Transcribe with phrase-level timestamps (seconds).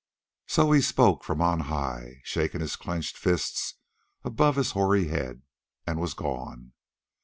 [0.47, 3.75] So he spoke from on high, shaking his clenched fists
[4.23, 5.43] above his hoary head,
[5.85, 6.73] and was gone.